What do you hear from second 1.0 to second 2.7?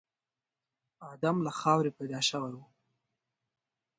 ادم له خاورې پيدا شوی و.